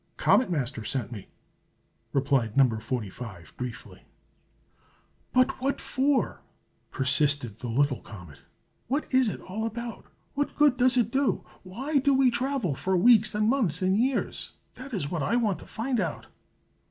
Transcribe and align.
"Comet 0.17 0.49
Master 0.49 0.83
sent 0.83 1.11
me!" 1.11 1.27
replied 2.11 2.57
No. 2.57 2.67
45, 2.79 3.53
briefly. 3.55 4.01
"But 5.31 5.61
what 5.61 5.79
for?" 5.79 6.41
persisted 6.89 7.57
the 7.57 7.67
little 7.67 8.01
comet. 8.01 8.39
"What 8.87 9.05
is 9.13 9.29
it 9.29 9.41
all 9.41 9.63
about? 9.63 10.07
What 10.33 10.55
good 10.55 10.75
does 10.75 10.97
it 10.97 11.11
do? 11.11 11.45
Why 11.61 11.99
do 11.99 12.15
we 12.15 12.31
travel 12.31 12.73
for 12.73 12.97
weeks 12.97 13.35
and 13.35 13.47
months 13.47 13.83
and 13.83 13.95
years? 13.95 14.53
That's 14.73 15.11
what 15.11 15.21
I 15.21 15.35
want 15.35 15.59
to 15.59 15.67
find 15.67 15.99
out." 15.99 16.25